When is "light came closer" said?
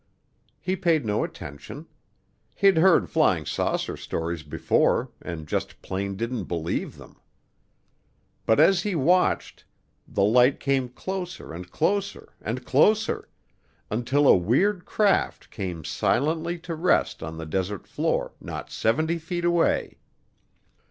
10.23-11.53